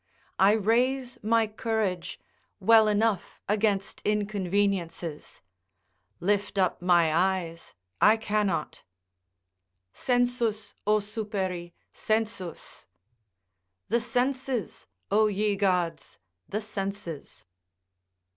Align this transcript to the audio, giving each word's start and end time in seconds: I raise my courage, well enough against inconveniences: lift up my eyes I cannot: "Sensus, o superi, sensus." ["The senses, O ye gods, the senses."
I 0.39 0.53
raise 0.53 1.23
my 1.23 1.45
courage, 1.45 2.19
well 2.59 2.87
enough 2.87 3.39
against 3.47 4.01
inconveniences: 4.03 5.41
lift 6.19 6.57
up 6.57 6.81
my 6.81 7.13
eyes 7.15 7.75
I 8.01 8.17
cannot: 8.17 8.81
"Sensus, 9.93 10.73
o 10.87 10.97
superi, 11.01 11.73
sensus." 11.93 12.87
["The 13.89 13.99
senses, 13.99 14.87
O 15.11 15.27
ye 15.27 15.55
gods, 15.55 16.17
the 16.49 16.61
senses." 16.61 17.45